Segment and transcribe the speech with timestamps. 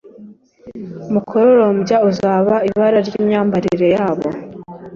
[1.09, 4.27] umukororombya uzaba ibara ryimyambarire yabo?